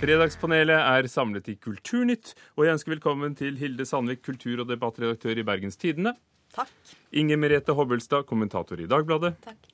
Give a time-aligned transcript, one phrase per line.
[0.00, 5.36] Fredagspanelet er samlet i Kulturnytt, og jeg ønsker velkommen til Hilde Sandvik, kultur- og debattredaktør
[5.36, 6.14] i Bergens Tidende.
[6.56, 6.70] Takk.
[7.12, 9.34] Inger Merete Hobbelstad, kommentator i Dagbladet.
[9.44, 9.68] Takk.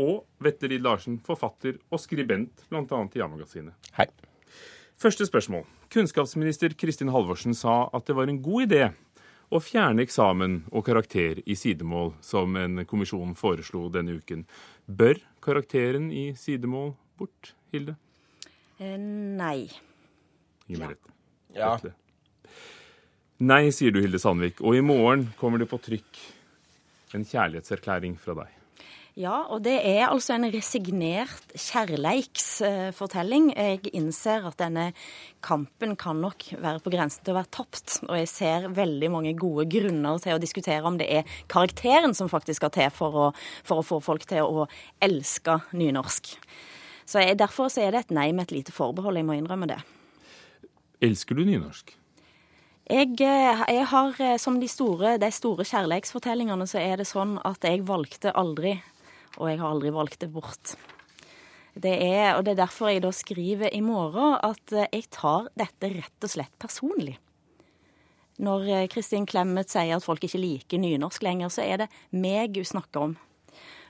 [0.00, 3.02] Og Vetle Lid Larsen, forfatter og skribent, bl.a.
[3.04, 3.90] i Ja-magasinet.
[3.98, 4.06] Hei.
[4.96, 5.68] Første spørsmål.
[5.92, 8.82] Kunnskapsminister Kristin Halvorsen sa at det var en god idé
[9.52, 14.48] å fjerne eksamen og karakter i sidemål, som en kommisjon foreslo denne uken.
[14.88, 17.98] Bør karakteren i sidemål bort, Hilde?
[18.78, 19.68] Eh, nei.
[20.68, 20.82] Inger.
[20.86, 21.14] Merete.
[21.56, 21.76] Ja.
[21.82, 21.94] ja.
[23.46, 24.62] Nei, sier du, Hilde Sandvik.
[24.64, 26.20] Og i morgen kommer det på trykk
[27.16, 28.52] en kjærlighetserklæring fra deg.
[29.16, 33.46] Ja, og det er altså en resignert kjærleiksfortelling.
[33.56, 34.90] Jeg innser at denne
[35.40, 37.94] kampen kan nok være på grensen til å være tapt.
[38.10, 42.28] Og jeg ser veldig mange gode grunner til å diskutere om det er karakteren som
[42.28, 43.26] faktisk skal til for å,
[43.64, 44.68] for å få folk til å
[45.00, 46.36] elske nynorsk.
[47.06, 49.70] Så jeg, Derfor så er det et nei med et lite forbehold, jeg må innrømme
[49.70, 49.78] det.
[51.04, 51.94] Elsker du nynorsk?
[52.86, 57.34] Jeg, eh, jeg har, eh, som de store, de store kjærleiksfortellingene, så er det sånn
[57.44, 58.76] at jeg valgte aldri,
[59.38, 60.76] og jeg har aldri valgt det bort.
[61.74, 65.50] Det er, og det er derfor jeg da skriver i morgen at eh, jeg tar
[65.58, 67.18] dette rett og slett personlig.
[68.38, 72.68] Når Kristin Clemet sier at folk ikke liker nynorsk lenger, så er det meg hun
[72.68, 73.14] snakker om.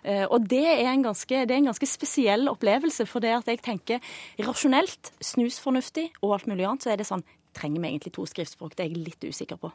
[0.06, 3.62] Eh, Og det er, en ganske, er en ganske spesiell opplevelse, for det at jeg
[3.64, 4.14] tenker
[4.46, 7.26] rasjonelt, snusfornuftig og alt mulig annet, så er det sånn
[7.56, 8.74] Trenger vi egentlig to skriftspråk?
[8.76, 9.70] Det er jeg litt usikker på.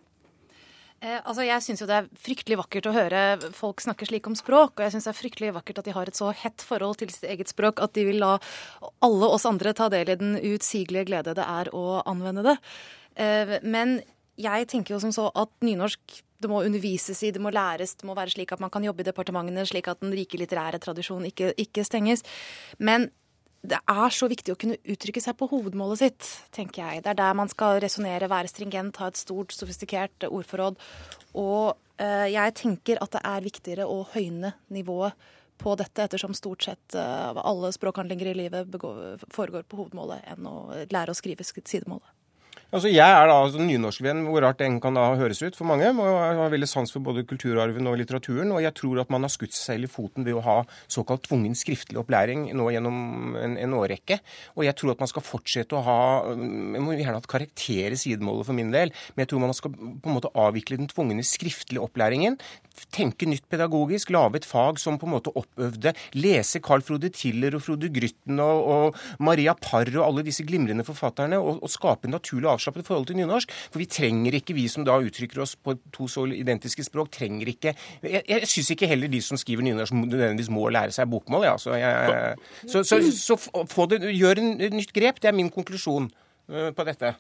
[1.02, 3.22] Eh, altså jeg syns jo det er fryktelig vakkert å høre
[3.58, 4.76] folk snakke slik om språk.
[4.76, 7.10] Og jeg syns det er fryktelig vakkert at de har et så hett forhold til
[7.10, 8.36] sitt eget språk at de vil la
[9.02, 12.58] alle oss andre ta del i den utsigelige glede det er å anvende det.
[13.18, 13.98] Eh, men
[14.38, 18.08] jeg tenker jo som så at nynorsk det må undervises i, det må læres, det
[18.10, 21.30] må være slik at man kan jobbe i departementene, slik at den rike litterære tradisjonen
[21.30, 22.26] ikke, ikke stenges.
[22.80, 23.10] Men
[23.62, 27.04] det er så viktig å kunne uttrykke seg på hovedmålet sitt, tenker jeg.
[27.06, 30.82] Det er der man skal resonnere, være stringent, ha et stort, sofistikert ordforråd.
[31.38, 35.30] Og eh, jeg tenker at det er viktigere å høyne nivået
[35.62, 38.82] på dette, ettersom stort sett eh, alle språkhandlinger i livet
[39.30, 40.56] foregår på hovedmålet, enn å
[40.90, 42.10] lære å skrive sk- sidemålet.
[42.72, 45.90] Altså, jeg er da altså nynorskvenn, hvor rart den kan da høres ut for mange.
[45.92, 48.54] Og jeg har veldig sans for både kulturarven og litteraturen.
[48.56, 50.56] Og jeg tror at man har skutt seg selv i foten ved å ha
[50.88, 54.22] såkalt tvungen skriftlig opplæring nå gjennom en, en årrekke.
[54.56, 56.00] Og jeg tror at man skal fortsette å ha
[56.32, 59.56] Jeg må gjerne ha et karakter i sidemålet for min del, men jeg tror man
[59.58, 62.40] skal på en måte avvikle den tvungne skriftlige opplæringen.
[62.96, 65.92] Tenke nytt pedagogisk, lage et fag som på en måte oppøvde.
[66.16, 70.88] Lese Carl Frode Tiller og Frode Grytten og, og Maria Parr og alle disse glimrende
[70.88, 73.52] forfatterne, og, og skape en naturlig avslappet forhold til nynorsk.
[73.72, 77.48] For vi trenger ikke, vi som da uttrykker oss på to så identiske språk, trenger
[77.48, 77.74] ikke
[78.04, 81.58] Jeg, jeg syns ikke heller de som skriver nynorsk nødvendigvis må lære seg bokmål, ja.
[81.58, 82.36] Så, jeg,
[82.68, 83.38] så, så, så
[83.70, 85.22] få det, gjør en, nytt grep.
[85.22, 86.10] Det er min konklusjon
[86.50, 87.16] øh, på dette.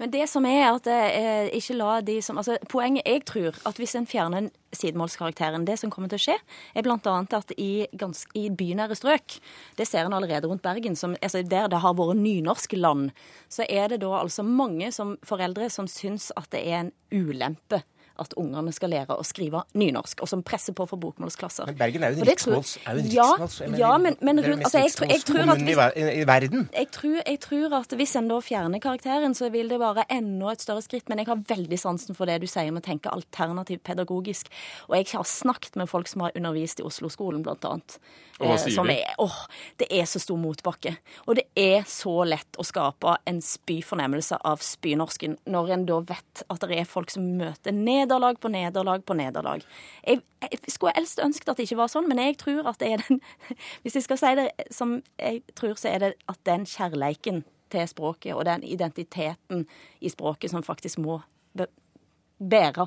[0.00, 3.78] Men det som er at eh, ikke la de som altså Poenget jeg tror at
[3.80, 6.36] hvis en fjerner sidemålskarakteren, det som kommer til å skje,
[6.76, 7.14] er bl.a.
[7.38, 9.38] at i, gans, i bynære strøk,
[9.78, 13.12] det ser en allerede rundt Bergen, som, altså der det har vært nynorsk land,
[13.48, 17.82] så er det da altså mange som, foreldre som syns at det er en ulempe
[18.22, 21.66] at ungene skal lære å skrive nynorsk, og som presser på for bokmålsklasser.
[21.70, 22.76] Men Bergen er jo en riksmåls...
[22.86, 24.74] Er jo en Ja, riksmåls jeg mener, ja, men, men det er den rundt, mest
[24.74, 26.68] altså, jeg, tror- jeg tror at riksmålskommunen i, verden.
[26.76, 30.52] jeg tror, jeg tror at hvis en da fjerner karakteren, så vil det være enda
[30.52, 31.08] et større skritt.
[31.08, 34.48] Men jeg har veldig sansen for det du sier med å tenke alternativt pedagogisk.
[34.88, 37.98] Og jeg har snakket med folk som har undervist i Oslo-skolen, blant annet.
[38.40, 38.96] Og hva Eh, sier de?
[39.00, 39.36] er, åh,
[39.80, 40.96] det er så stor motbakke.
[41.26, 46.42] Og det er så lett å skape en spyfornemmelse av spynorsken, når en da vet
[46.52, 47.72] at det er folk som møter
[48.06, 49.64] nederlag på nederlag på nederlag.
[50.06, 52.92] Jeg, jeg skulle helst ønsket at det ikke var sånn, men jeg tror at det
[52.94, 53.20] er den
[53.82, 57.88] Hvis jeg skal si det som jeg tror, så er det at den kjærleiken til
[57.90, 59.66] språket og den identiteten
[60.00, 61.20] i språket som faktisk må
[62.36, 62.86] bære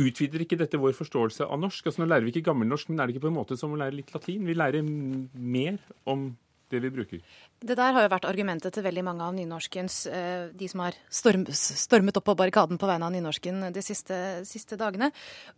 [0.00, 1.86] Men utvider ikke dette vår forståelse av norsk?
[1.86, 3.80] Altså Nå lærer vi ikke gammelnorsk, men er det ikke på en måte som å
[3.80, 4.46] lære litt latin?
[4.48, 5.78] Vi lærer mer
[6.08, 6.30] om
[6.72, 7.20] det vi bruker.
[7.62, 10.96] Det der har jo vært argumentet til veldig mange av nynorskens eh, De som har
[11.08, 14.18] storm, stormet opp på barrikaden på vegne av nynorsken de siste,
[14.48, 15.12] siste dagene.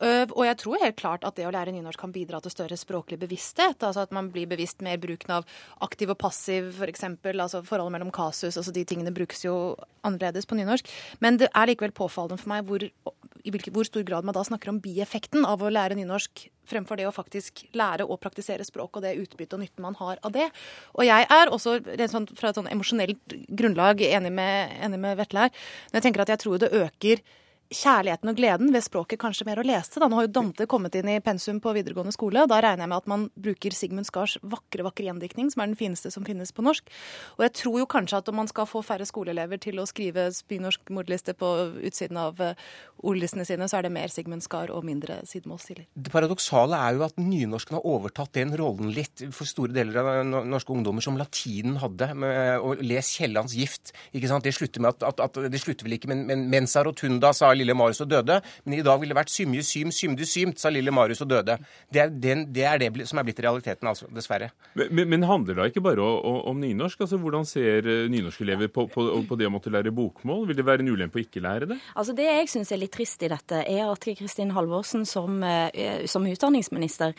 [0.05, 2.78] Eh, og jeg tror helt klart at det å lære nynorsk kan bidra til større
[2.78, 3.81] språklig bevissthet.
[3.81, 5.49] Altså at man blir bevisst mer bruken av
[5.84, 7.08] aktiv og passiv, f.eks.
[7.32, 8.56] Altså forholdet mellom kasus.
[8.56, 9.56] altså De tingene brukes jo
[10.06, 10.93] annerledes på nynorsk.
[11.25, 12.84] Men det er likevel påfallende for meg hvor,
[13.48, 17.00] i hvilke, hvor stor grad man da snakker om bieffekten av å lære nynorsk fremfor
[17.00, 20.34] det å faktisk lære og praktisere språk og det utbyttet og nytten man har av
[20.36, 20.50] det.
[20.94, 21.78] Og jeg er også
[22.12, 25.60] sånn, fra et sånn emosjonelt grunnlag enig med, enig med Vetle her.
[25.88, 27.24] Når jeg tenker at jeg tror det øker
[27.68, 30.00] kjærligheten og gleden ved språket kanskje mer å lese.
[30.00, 30.08] Da.
[30.08, 32.46] Nå har jo Dante kommet inn i pensum på videregående skole.
[32.48, 35.78] Da regner jeg med at man bruker Sigmund Skars vakre vakre gjendiktning, som er den
[35.78, 36.88] fineste som finnes på norsk.
[37.36, 40.28] Og jeg tror jo kanskje at om man skal få færre skoleelever til å skrive
[40.34, 41.50] spynorsk mordliste på
[41.88, 42.54] utsiden av uh,
[43.04, 45.86] ordlistene sine, så er det mer Sigmund Skar og mindre sidemålsstiler.
[45.92, 50.24] Det paradoksale er jo at nynorsken har overtatt den rollen litt for store deler av
[50.48, 52.10] norske ungdommer som latinen hadde.
[52.18, 53.92] med å lese Kiellands gift.
[54.12, 54.44] ikke sant?
[54.44, 57.52] Det slutter, med at, at, at, det slutter vel ikke med men, mensa rotunda, sa
[57.58, 58.40] lille Marius og døde.
[58.64, 61.58] Men i dag ville det vært symje sym, symde symt, sa lille Marius og døde.
[61.93, 64.08] Det er, den, det er, det som er blitt realiteten, altså.
[64.14, 64.50] Dessverre.
[64.78, 67.02] Men, men handler det ikke bare om, om nynorsk?
[67.05, 70.46] Altså, Hvordan ser eh, nynorskelever på, på, på, det å måtte lære bokmål?
[70.49, 71.78] Vil det være en ulempe å ikke lære det?
[71.94, 76.06] Altså, Det jeg syns er litt trist i dette, er at Kristin Halvorsen som, eh,
[76.11, 77.14] som utdanningsminister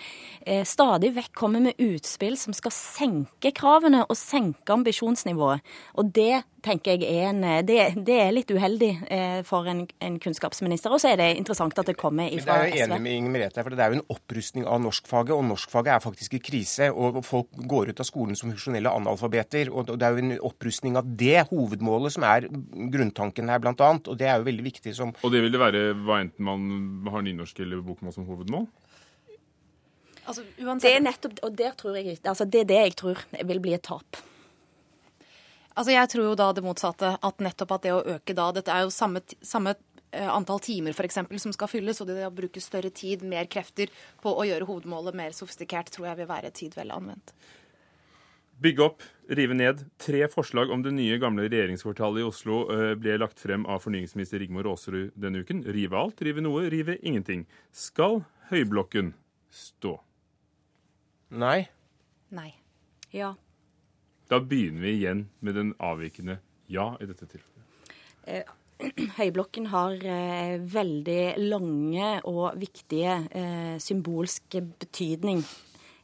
[0.45, 5.65] eh, stadig vekk kommer med utspill som skal senke kravene og senke ambisjonsnivået.
[5.99, 7.77] Og det tenker jeg er, en, det,
[8.07, 10.93] det er litt uheldig eh, for en, en, kunnskapsminister.
[10.93, 12.73] Og så er det interessant at det kommer ifra SV.
[12.73, 15.45] Jeg er enig med Inger Merete, for Det er jo en opprustning av norskfaget, og
[15.49, 16.89] norskfaget er faktisk i krise.
[16.91, 19.71] og Folk går ut av skolen som funksjonelle analfabeter.
[19.71, 24.07] og Det er jo en opprustning av det hovedmålet som er grunntanken her, blant annet,
[24.07, 27.11] og det er jo veldig viktig som Og det vil det være hva enten man
[27.13, 28.67] har nynorsk eller bokmål som hovedmål?
[30.29, 30.85] Altså, uansett...
[30.85, 33.73] det er nettopp, og der tror jeg, altså det er det jeg tror vil bli
[33.73, 34.19] et tap.
[35.75, 37.13] Altså Jeg tror jo da det motsatte.
[37.21, 39.75] At nettopp at det å øke da Dette er jo samme, samme
[40.11, 43.49] eh, antall timer for eksempel, som skal fylles, og det å bruke større tid, mer
[43.51, 43.93] krefter
[44.23, 47.33] på å gjøre hovedmålet mer sofistikert, tror jeg vil være tid vel anvendt.
[48.59, 49.85] Bygge opp, rive ned.
[50.03, 54.41] Tre forslag om det nye, gamle regjeringskvartalet i Oslo eh, ble lagt frem av fornyingsminister
[54.43, 55.63] Rigmor Aasrud denne uken.
[55.63, 57.45] Rive alt, rive noe, rive ingenting.
[57.71, 59.13] Skal Høyblokken
[59.53, 59.95] stå?
[61.39, 61.69] Nei.
[62.35, 62.51] Nei.
[63.15, 63.37] Ja.
[64.29, 66.37] Da begynner vi igjen med den avvikende
[66.69, 67.95] ja i dette tilfellet.
[68.29, 68.45] Eh,
[69.17, 75.41] Høyblokken har eh, veldig lange og viktige eh, symbolske betydning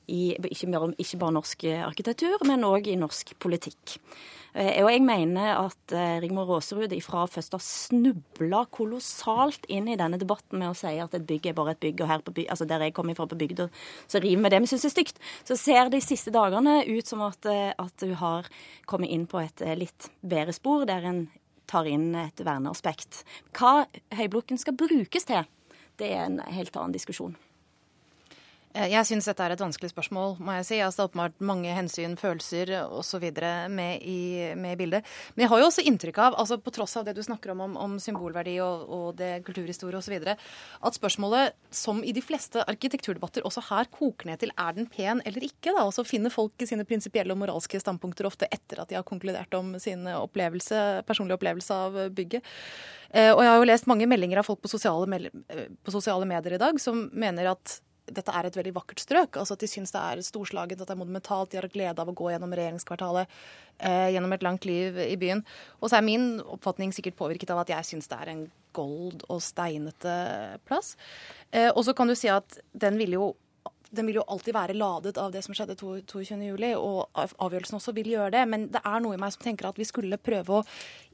[0.08, 4.00] i ikke bare, ikke bare norsk arkitektur, men òg i norsk politikk.
[4.56, 9.98] Eh, og jeg mener at eh, Rigmor Aasrud ifra først har snubla kolossalt inn i
[10.00, 12.32] denne debatten med å si at et bygg er bare et bygg, og her på
[12.38, 13.68] by, altså der jeg kommer fra på bygda,
[14.08, 15.20] så river vi det vi syns er stygt.
[15.44, 18.48] Så ser de siste dagene ut som at, eh, at hun har
[18.88, 21.26] kommet inn på et litt bedre spor, der en
[21.68, 23.26] tar inn et verneaspekt.
[23.58, 25.44] Hva høyblokken skal brukes til,
[26.00, 27.36] det er en helt annen diskusjon.
[28.76, 30.80] Eh, jeg syns dette er et vanskelig spørsmål, må jeg si.
[30.84, 33.24] Altså, det er åpenbart mange hensyn, følelser osv.
[33.72, 35.08] Med, i, med i bildet.
[35.36, 37.64] Men jeg har jo også inntrykk av, altså på tross av det du snakker om,
[37.66, 43.46] om, om symbolverdi og, og det kulturhistorie osv., at spørsmålet, som i de fleste arkitekturdebatter
[43.48, 45.72] også her, koker ned til er den pen eller ikke.
[45.72, 49.08] da, Og så finner folk sine prinsipielle og moralske standpunkter ofte etter at de har
[49.08, 52.44] konkludert om sin opplevelse, personlige opplevelse av bygget.
[53.16, 56.28] Eh, og jeg har jo lest mange meldinger av folk på sosiale, eh, på sosiale
[56.28, 59.38] medier i dag som mener at dette er et veldig vakkert strøk.
[59.38, 61.52] altså At de syns det er storslagent, at det er monumentalt.
[61.52, 63.32] De har glede av å gå gjennom regjeringskvartalet
[63.80, 65.42] eh, gjennom et langt liv i byen.
[65.82, 69.24] Og så er min oppfatning sikkert påvirket av at jeg syns det er en gold
[69.32, 70.14] og steinete
[70.68, 70.96] plass.
[71.52, 73.34] Eh, og så kan du si at den ville jo
[73.96, 78.12] den vil jo alltid være ladet av det som skjedde 22.07, og avgjørelsen også vil
[78.16, 78.44] gjøre det.
[78.52, 80.64] Men det er noe i meg som tenker at vi skulle prøve å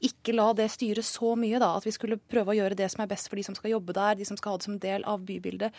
[0.08, 1.60] ikke la det styre så mye.
[1.62, 3.76] da, At vi skulle prøve å gjøre det som er best for de som skal
[3.76, 5.78] jobbe der, de som skal ha det som del av bybildet.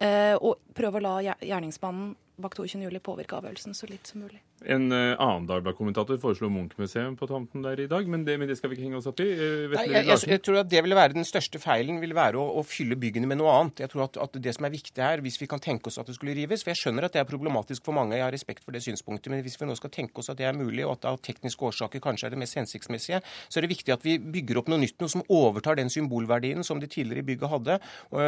[0.00, 4.40] Eh, og prøve å la gjerningsmannen bak 22.07 påvirke avgjørelsen så litt som mulig.
[4.68, 8.58] En uh, annen Dagbladet-kommentator foreslo Munch-museum på tomten der i dag, men det, men det,
[8.58, 9.28] skal vi ikke henge oss opp i.
[9.32, 12.36] Uh, Nei, jeg, jeg, jeg, tror at det ville være Den største feilen ville være
[12.36, 13.80] å, å fylle byggene med noe annet.
[13.86, 16.10] Jeg tror at, at, det som er viktig her, hvis vi kan tenke oss at
[16.10, 18.66] det skulle rives For jeg skjønner at det er problematisk for mange, jeg har respekt
[18.66, 20.98] for det synspunktet, men hvis vi nå skal tenke oss at det er mulig, og
[20.98, 24.04] at det av tekniske årsaker kanskje er det mest hensiktsmessige, så er det viktig at
[24.04, 27.80] vi bygger opp noe nytt, noe som overtar den symbolverdien som det tidligere bygget hadde,
[28.12, 28.20] og,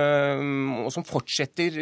[0.87, 1.77] og som fortsetter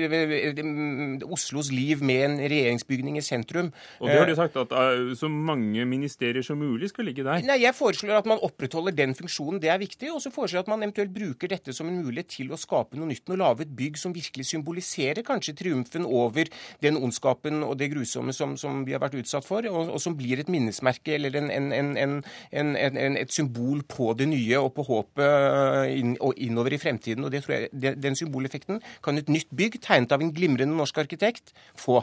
[1.30, 3.72] Oslos liv med en regjeringsbygning i sentrum.
[4.00, 4.74] Og det har de sagt at
[5.18, 7.44] så mange ministerier som mulig skal ligge der?
[7.46, 10.10] Nei, Jeg foreslår at man opprettholder den funksjonen, det er viktig.
[10.14, 12.98] Og så foreslår jeg at man eventuelt bruker dette som en mulighet til å skape
[12.98, 13.28] noe nytt.
[13.30, 16.50] Og lage et bygg som virkelig symboliserer kanskje triumfen over
[16.82, 20.16] den ondskapen og det grusomme som, som vi har vært utsatt for, og, og som
[20.18, 21.92] blir et minnesmerke eller en, en,
[22.52, 27.24] en, et symbol på det nye og på håpet øh, inn, og innover i fremtiden.
[27.24, 30.98] Og det tror jeg, Den symboleffekten kan et nytt bygg tegnet av en glimrende norsk
[31.04, 32.02] arkitekt få.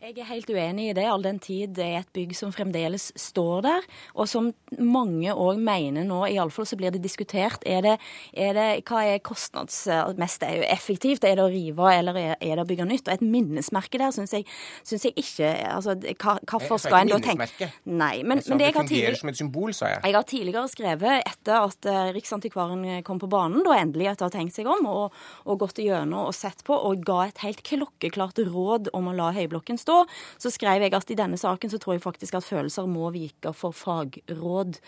[0.00, 3.10] Jeg er helt uenig i det, all den tid det er et bygg som fremdeles
[3.20, 4.46] står der, og som
[4.80, 7.60] mange òg mener nå, iallfall så blir det diskutert.
[7.68, 7.92] Er det,
[8.32, 11.26] er det, hva er kostnadsmest er jo effektivt?
[11.28, 13.10] Er det å rive, eller er, det å bygge nytt?
[13.10, 14.46] Og et minnesmerke der syns jeg,
[14.88, 18.78] synes jeg ikke altså, hva, Hvorfor skal en da tenke Nei, men, men det jeg
[18.78, 20.00] har tidligere som et symbol, sa jeg.
[20.08, 24.32] Jeg har tidligere skrevet, etter at uh, Riksantikvaren kom på banen, da endelig etter å
[24.32, 27.60] ha tenkt seg om, og, og gått igjennom og sett på, og ga et helt
[27.68, 30.04] klokkeklart råd om å la høyblokken stå stå,
[30.38, 33.52] så skrev jeg at i denne saken så tror jeg faktisk at følelser må vike
[33.56, 34.78] for fagråd.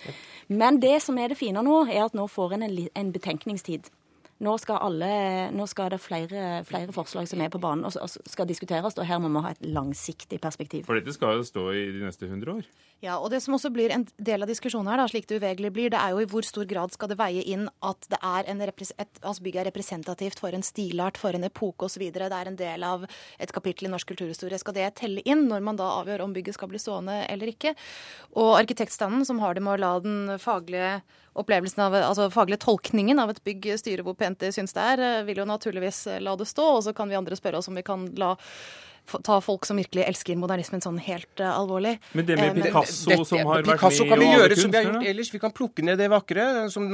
[0.49, 3.91] Men det som er det fine nå, er at nå får en en betenkningstid.
[4.43, 5.09] Nå skal, alle,
[5.55, 9.21] nå skal det flere, flere, forslag som er på banen og skal diskuteres, og her
[9.23, 10.89] må vi ha et langsiktig perspektiv.
[10.89, 12.67] For dette skal jo stå i de neste 100 år?
[13.03, 15.73] Ja, og det som også blir en del av diskusjonen her, da, slik det uvegelig
[15.75, 18.51] blir, det er jo i hvor stor grad skal det veie inn at det er
[18.51, 18.83] en et,
[19.23, 22.03] altså bygget er representativt for en stilart, for en epoke osv.
[22.15, 23.07] Det er en del av
[23.43, 24.59] et kapittel i norsk kulturhistorie.
[24.59, 27.75] Skal det telle inn når man da avgjør om bygget skal bli stående eller ikke?
[28.39, 31.01] Og arkitektstanden, som har det med å la den faglige
[31.39, 35.03] opplevelsen av, altså faglige tolkningen av et bygg styre hvor pent de syns det er,
[35.09, 36.69] eh, vil jo naturligvis eh, la det stå.
[36.79, 38.35] Og så kan vi andre spørre oss om vi kan la
[39.27, 41.97] ta folk som virkelig elsker modernismen sånn helt uh, alvorlig.
[42.17, 44.73] Men det med Picasso det, det, som har Picasso vært med kan vi gjøre som
[44.73, 45.31] vi har gjort ellers.
[45.35, 46.87] Vi kan plukke ned det vakre som,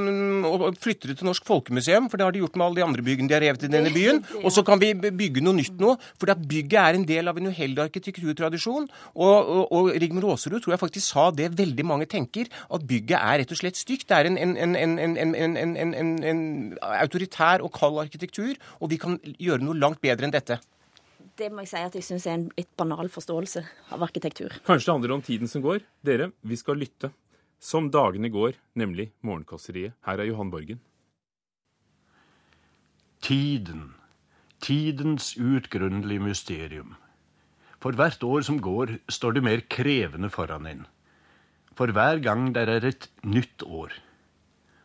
[0.48, 3.04] og flytte det til Norsk Folkemuseum, for det har de gjort med alle de andre
[3.06, 4.22] byggene de har revet i denne byen.
[4.42, 5.94] Og så kan vi bygge noe nytt nå.
[6.18, 8.88] For bygget er en del av en uheldig arkitekturtradisjon.
[9.14, 13.18] Og, og, og Rigmor Aasrud tror jeg faktisk sa det veldig mange tenker, at bygget
[13.18, 14.08] er rett og slett stygt.
[14.08, 16.42] Det er en, en, en, en
[16.88, 20.58] autoritær og kald arkitektur, og vi kan gjøre noe langt bedre enn dette.
[21.38, 23.60] Det må jeg si at jeg syns er en litt banal forståelse
[23.94, 24.56] av arkitektur.
[24.66, 25.84] Kanskje det handler om tiden som går.
[26.02, 27.12] Dere, vi skal lytte.
[27.62, 29.94] Som dagene går, nemlig Morgenkåseriet.
[30.06, 30.80] Her er Johan Borgen.
[33.22, 33.92] Tiden.
[34.62, 36.96] Tidens uutgrunnelige mysterium.
[37.78, 40.86] For hvert år som går, står det mer krevende foran en.
[41.78, 43.94] For hver gang der er et nytt år.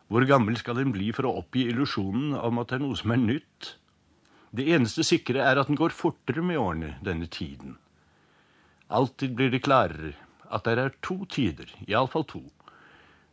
[0.06, 3.10] Hvor gammel skal en bli for å oppgi illusjonen om at det er noe som
[3.10, 3.74] er nytt?
[4.54, 7.74] Det eneste sikre er at den går fortere med årene, denne tiden.
[8.86, 10.12] Alltid blir det klarere
[10.46, 12.42] at det er to tider, iallfall to.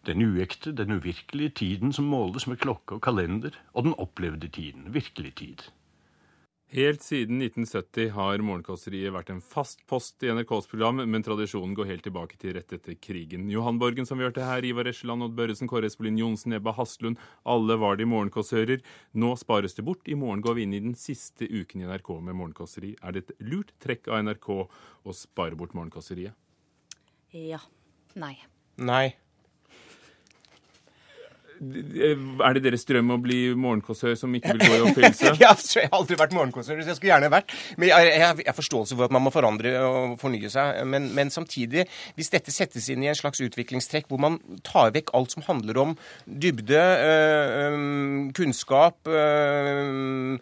[0.09, 4.87] Den uekte, den uvirkelige tiden som måles med klokke og kalender, og den opplevde tiden,
[4.95, 5.67] virkelig tid.
[6.71, 11.89] Helt siden 1970 har Morgenkåseriet vært en fast post i NRKs program, men tradisjonen går
[11.89, 13.49] helt tilbake til rett etter krigen.
[13.51, 17.19] Johan Borgen, som vi hørte her, Ivar Eskeland, Odd Børresen, Kåre Espelin Johnsen, Ebba Haslund,
[17.43, 18.79] alle var de morgenkåsører.
[19.19, 20.07] Nå spares det bort.
[20.07, 22.93] I morgen går vi inn i den siste uken i NRK med Morgenkåseri.
[23.03, 26.39] Er det et lurt trekk av NRK å spare bort Morgenkåseriet?
[27.35, 27.59] Ja.
[28.15, 28.37] Nei.
[28.79, 29.09] Nei.
[31.61, 35.33] Er det deres drøm å bli morgenkåsør som ikke vil gå i oppfyllelse?
[35.41, 37.53] jeg har aldri vært morgenkåsør, så jeg skulle gjerne vært.
[37.77, 40.79] Men jeg, har forståelse for at man må forandre og fornye seg.
[40.89, 41.85] Men, men, samtidig,
[42.17, 45.77] hvis dette settes inn i en slags utviklingstrekk hvor man tar vekk alt som handler
[45.83, 45.93] om
[46.25, 47.77] dybde, øh,
[48.37, 50.41] kunnskap, øh,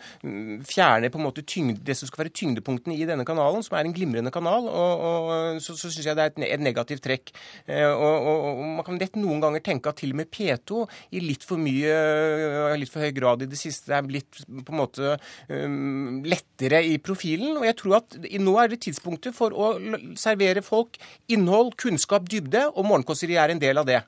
[0.71, 3.89] fjerner på en måte tyngde, det som skal være tyngdepunktene i denne kanalen, som er
[3.89, 7.35] en glimrende kanal, og, og så, så syns jeg det er et, et negativt trekk.
[7.67, 11.22] Og, og, og man kan lett noen ganger tenke at til og med P2 i
[11.24, 14.80] litt for mye, eh, litt for høy grad i det siste er blitt på en
[14.80, 15.16] måte
[15.50, 17.58] um, lettere i profilen.
[17.58, 19.74] Og jeg tror at nå er det tidspunktet for å
[20.20, 21.00] servere folk
[21.32, 24.04] innhold, kunnskap, dybde, og Morgenkåseri er en del av det.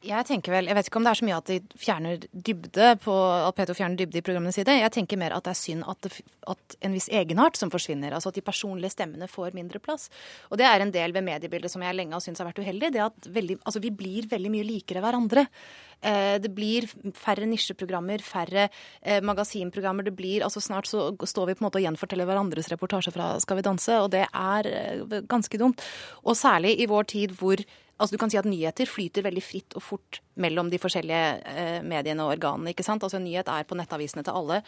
[0.00, 2.86] Jeg tenker vel, jeg vet ikke om det er så mye at de fjerner dybde
[3.04, 4.78] på, at P2 fjerner dybde i programmene sine.
[4.78, 8.14] Jeg tenker mer at det er synd at, det, at en viss egenart som forsvinner.
[8.16, 10.08] Altså at de personlige stemmene får mindre plass.
[10.48, 12.90] Og det er en del ved mediebildet som jeg lenge har syntes har vært uheldig.
[12.94, 15.44] Det at veldig, altså vi blir veldig mye likere hverandre.
[16.00, 16.88] Eh, det blir
[17.20, 20.08] færre nisjeprogrammer, færre eh, magasinprogrammer.
[20.08, 23.34] Det blir, altså Snart så står vi på en måte og gjenforteller hverandres reportasje fra
[23.44, 25.84] Skal vi danse, og det er eh, ganske dumt.
[26.24, 27.60] Og særlig i vår tid hvor
[28.00, 31.78] Altså Du kan si at nyheter flyter veldig fritt og fort mellom de forskjellige eh,
[31.84, 32.72] mediene og organene.
[32.72, 33.04] ikke sant?
[33.04, 34.62] Altså En nyhet er på nettavisene til alle.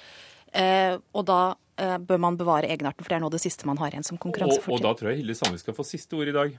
[0.52, 1.40] Eh, og da
[1.80, 4.20] eh, bør man bevare egenarten, for det er nå det siste man har igjen som
[4.20, 4.76] konkurransefortrinn.
[4.76, 6.58] Og, og da tror jeg Hilde Sandvik skal få siste ord i dag.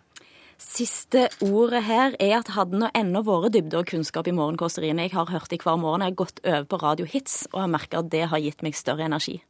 [0.64, 5.16] Siste ordet her er at hadde nå ennå vært dybde og kunnskap i morgenkåseriene jeg
[5.16, 8.12] har hørt i hver morgen, jeg har gått over på radiohits og har merka at
[8.14, 9.42] det har gitt meg større energi.